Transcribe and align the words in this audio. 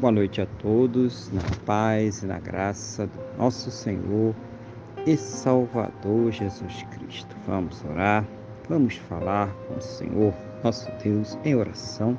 Boa 0.00 0.12
noite 0.12 0.40
a 0.40 0.46
todos, 0.46 1.30
na 1.30 1.42
paz 1.66 2.22
e 2.22 2.26
na 2.26 2.38
graça 2.38 3.06
do 3.06 3.20
nosso 3.36 3.70
Senhor 3.70 4.34
e 5.06 5.14
Salvador 5.14 6.32
Jesus 6.32 6.82
Cristo. 6.84 7.36
Vamos 7.46 7.84
orar, 7.84 8.26
vamos 8.66 8.96
falar 8.96 9.54
com 9.68 9.74
o 9.74 9.82
Senhor, 9.82 10.32
nosso 10.64 10.90
Deus, 11.04 11.36
em 11.44 11.54
oração. 11.54 12.18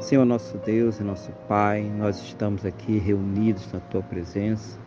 Senhor, 0.00 0.24
nosso 0.24 0.56
Deus 0.56 0.98
e 0.98 1.02
nosso 1.02 1.30
Pai, 1.46 1.82
nós 1.82 2.16
estamos 2.22 2.64
aqui 2.64 2.96
reunidos 2.96 3.70
na 3.70 3.80
Tua 3.80 4.02
presença. 4.02 4.78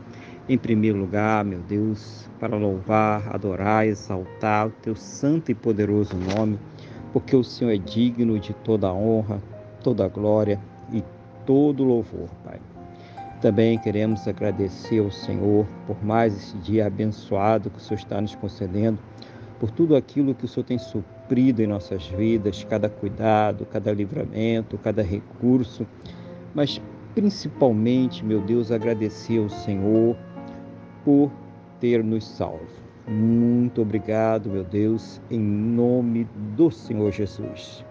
Em 0.50 0.58
primeiro 0.58 0.98
lugar, 0.98 1.46
meu 1.46 1.60
Deus, 1.60 2.28
para 2.40 2.58
louvar, 2.58 3.22
adorar, 3.36 3.86
exaltar 3.86 4.66
o 4.66 4.72
Teu 4.82 4.96
santo 4.96 5.52
e 5.52 5.54
poderoso 5.54 6.18
nome, 6.36 6.58
porque 7.14 7.36
o 7.36 7.44
Senhor 7.44 7.70
é 7.70 7.78
digno 7.78 8.40
de 8.40 8.52
toda 8.52 8.88
a 8.88 8.94
honra, 8.94 9.40
toda 9.84 10.06
a 10.06 10.08
glória 10.08 10.60
todo 11.50 11.84
louvor, 11.84 12.30
Pai. 12.46 12.60
Também 13.42 13.80
queremos 13.80 14.28
agradecer 14.28 15.00
ao 15.00 15.10
Senhor 15.10 15.66
por 15.88 15.98
mais 16.06 16.38
esse 16.38 16.56
dia 16.58 16.86
abençoado 16.86 17.72
que 17.72 17.80
o 17.80 17.82
Senhor 17.82 17.98
está 17.98 18.22
nos 18.22 18.36
concedendo, 18.36 19.00
por 19.60 19.72
tudo 19.72 19.96
aquilo 19.96 20.36
que 20.36 20.46
o 20.46 20.48
Senhor 20.48 20.64
tem 20.64 20.78
suprido 20.78 21.64
em 21.64 21.66
nossas 21.66 22.06
vidas, 22.06 22.64
cada 22.70 22.88
cuidado, 22.88 23.66
cada 23.66 23.92
livramento, 23.92 24.78
cada 24.78 25.02
recurso, 25.02 25.88
mas 26.54 26.80
principalmente, 27.16 28.24
meu 28.24 28.42
Deus, 28.42 28.72
agradecer 28.72 29.40
ao 29.40 29.50
Senhor 29.50 30.16
por 31.04 31.32
ter 31.80 32.04
nos 32.04 32.28
salvo. 32.28 32.62
Muito 33.08 33.82
obrigado, 33.82 34.52
meu 34.52 34.64
Deus, 34.64 35.20
em 35.32 35.40
nome 35.40 36.28
do 36.56 36.70
Senhor 36.70 37.12
Jesus. 37.12 37.84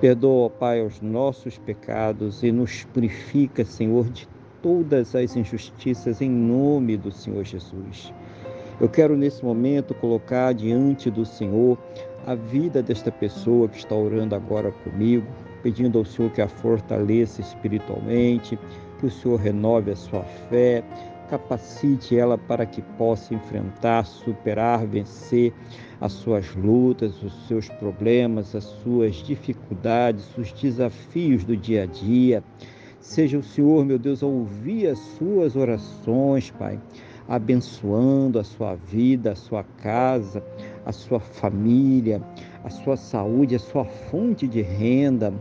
Perdoa, 0.00 0.50
Pai, 0.50 0.84
os 0.84 1.00
nossos 1.00 1.56
pecados 1.56 2.42
e 2.42 2.50
nos 2.50 2.84
purifica, 2.84 3.64
Senhor, 3.64 4.08
de 4.10 4.28
todas 4.60 5.14
as 5.14 5.36
injustiças 5.36 6.20
em 6.20 6.28
nome 6.28 6.96
do 6.96 7.12
Senhor 7.12 7.44
Jesus. 7.44 8.12
Eu 8.80 8.88
quero 8.88 9.16
nesse 9.16 9.44
momento 9.44 9.94
colocar 9.94 10.52
diante 10.52 11.10
do 11.10 11.24
Senhor 11.24 11.78
a 12.26 12.34
vida 12.34 12.82
desta 12.82 13.12
pessoa 13.12 13.68
que 13.68 13.78
está 13.78 13.94
orando 13.94 14.34
agora 14.34 14.72
comigo, 14.72 15.26
pedindo 15.62 15.98
ao 15.98 16.04
Senhor 16.04 16.30
que 16.32 16.42
a 16.42 16.48
fortaleça 16.48 17.40
espiritualmente, 17.40 18.58
que 18.98 19.06
o 19.06 19.10
Senhor 19.10 19.38
renove 19.38 19.92
a 19.92 19.96
sua 19.96 20.22
fé, 20.50 20.82
capacite 21.28 22.16
ela 22.16 22.36
para 22.36 22.66
que 22.66 22.82
possa 22.96 23.34
enfrentar, 23.34 24.04
superar, 24.04 24.86
vencer 24.86 25.52
as 26.00 26.12
suas 26.12 26.54
lutas, 26.54 27.22
os 27.22 27.46
seus 27.46 27.68
problemas, 27.68 28.54
as 28.54 28.64
suas 28.64 29.16
dificuldades, 29.16 30.26
os 30.36 30.52
desafios 30.52 31.44
do 31.44 31.56
dia 31.56 31.84
a 31.84 31.86
dia. 31.86 32.42
Seja 33.00 33.38
o 33.38 33.42
Senhor, 33.42 33.84
meu 33.84 33.98
Deus, 33.98 34.22
a 34.22 34.26
ouvir 34.26 34.88
as 34.88 34.98
suas 34.98 35.56
orações, 35.56 36.50
Pai, 36.50 36.80
abençoando 37.28 38.38
a 38.38 38.44
sua 38.44 38.74
vida, 38.74 39.32
a 39.32 39.36
sua 39.36 39.64
casa, 39.82 40.42
a 40.86 40.92
sua 40.92 41.20
família, 41.20 42.22
a 42.62 42.70
sua 42.70 42.96
saúde, 42.96 43.54
a 43.54 43.58
sua 43.58 43.84
fonte 43.84 44.46
de 44.46 44.62
renda 44.62 45.34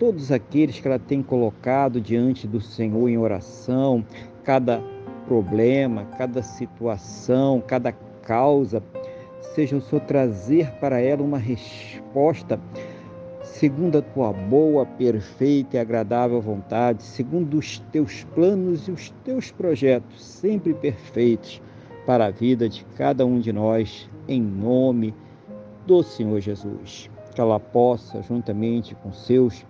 todos 0.00 0.32
aqueles 0.32 0.80
que 0.80 0.88
ela 0.88 0.98
tem 0.98 1.22
colocado 1.22 2.00
diante 2.00 2.46
do 2.48 2.58
Senhor 2.58 3.06
em 3.06 3.18
oração, 3.18 4.02
cada 4.42 4.82
problema, 5.30 6.04
cada 6.18 6.42
situação, 6.42 7.62
cada 7.64 7.92
causa, 8.20 8.82
seja 9.54 9.76
o 9.76 9.80
Senhor 9.80 10.00
trazer 10.00 10.72
para 10.80 11.00
ela 11.00 11.22
uma 11.22 11.38
resposta 11.38 12.58
segundo 13.44 13.98
a 13.98 14.02
tua 14.02 14.32
boa, 14.32 14.84
perfeita 14.84 15.76
e 15.76 15.78
agradável 15.78 16.40
vontade, 16.40 17.04
segundo 17.04 17.58
os 17.58 17.78
teus 17.92 18.24
planos 18.34 18.88
e 18.88 18.90
os 18.90 19.10
teus 19.24 19.52
projetos, 19.52 20.20
sempre 20.20 20.74
perfeitos 20.74 21.62
para 22.04 22.26
a 22.26 22.30
vida 22.30 22.68
de 22.68 22.84
cada 22.96 23.24
um 23.24 23.38
de 23.38 23.52
nós, 23.52 24.10
em 24.26 24.42
nome 24.42 25.14
do 25.86 26.02
Senhor 26.02 26.40
Jesus. 26.40 27.08
Que 27.32 27.40
ela 27.40 27.60
possa, 27.60 28.20
juntamente 28.20 28.96
com 28.96 29.12
seus, 29.12 29.64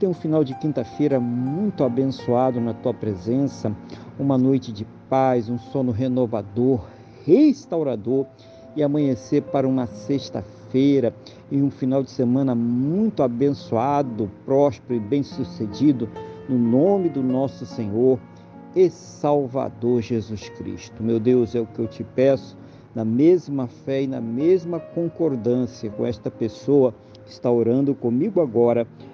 ter 0.00 0.06
um 0.06 0.14
final 0.14 0.42
de 0.42 0.54
quinta-feira 0.54 1.20
muito 1.20 1.84
abençoado 1.84 2.58
na 2.58 2.72
tua 2.72 2.94
presença, 2.94 3.70
uma 4.18 4.38
noite 4.38 4.72
de 4.72 4.86
paz, 5.10 5.50
um 5.50 5.58
sono 5.58 5.92
renovador, 5.92 6.86
restaurador 7.26 8.24
e 8.74 8.82
amanhecer 8.82 9.42
para 9.42 9.68
uma 9.68 9.86
sexta-feira 9.86 11.14
e 11.50 11.60
um 11.60 11.70
final 11.70 12.02
de 12.02 12.10
semana 12.10 12.54
muito 12.54 13.22
abençoado, 13.22 14.30
próspero 14.46 14.94
e 14.94 15.00
bem-sucedido, 15.00 16.08
no 16.48 16.56
nome 16.56 17.10
do 17.10 17.22
nosso 17.22 17.66
Senhor 17.66 18.18
e 18.74 18.88
Salvador 18.88 20.00
Jesus 20.00 20.48
Cristo. 20.48 21.02
Meu 21.02 21.20
Deus, 21.20 21.54
é 21.54 21.60
o 21.60 21.66
que 21.66 21.78
eu 21.78 21.86
te 21.86 22.02
peço, 22.02 22.56
na 22.94 23.04
mesma 23.04 23.66
fé 23.66 24.04
e 24.04 24.06
na 24.06 24.20
mesma 24.20 24.80
concordância 24.80 25.90
com 25.90 26.06
esta 26.06 26.30
pessoa 26.30 26.94
que 27.26 27.32
está 27.32 27.50
orando 27.50 27.94
comigo 27.94 28.40
agora 28.40 28.86